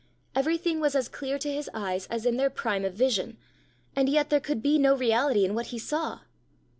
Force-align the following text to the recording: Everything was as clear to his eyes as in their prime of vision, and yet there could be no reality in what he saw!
Everything 0.33 0.79
was 0.79 0.95
as 0.95 1.07
clear 1.07 1.37
to 1.37 1.51
his 1.51 1.69
eyes 1.75 2.07
as 2.07 2.25
in 2.25 2.35
their 2.37 2.49
prime 2.49 2.83
of 2.85 2.95
vision, 2.95 3.37
and 3.95 4.09
yet 4.09 4.31
there 4.31 4.39
could 4.39 4.63
be 4.63 4.79
no 4.79 4.95
reality 4.95 5.45
in 5.45 5.53
what 5.53 5.67
he 5.67 5.77
saw! 5.77 6.21